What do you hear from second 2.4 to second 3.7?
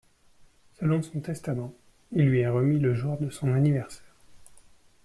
remis le jour de son